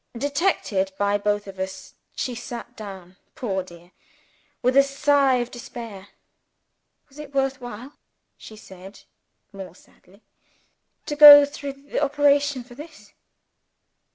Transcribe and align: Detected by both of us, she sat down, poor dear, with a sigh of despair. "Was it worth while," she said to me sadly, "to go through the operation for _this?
Detected 0.17 0.91
by 0.97 1.15
both 1.19 1.45
of 1.45 1.59
us, 1.59 1.93
she 2.15 2.33
sat 2.33 2.75
down, 2.75 3.17
poor 3.35 3.61
dear, 3.61 3.91
with 4.63 4.75
a 4.75 4.81
sigh 4.81 5.35
of 5.35 5.51
despair. 5.51 6.07
"Was 7.07 7.19
it 7.19 7.35
worth 7.35 7.61
while," 7.61 7.93
she 8.35 8.55
said 8.55 9.01
to 9.51 9.57
me 9.57 9.71
sadly, 9.75 10.23
"to 11.05 11.15
go 11.15 11.45
through 11.45 11.73
the 11.73 11.99
operation 12.03 12.63
for 12.63 12.73
_this? 12.73 13.11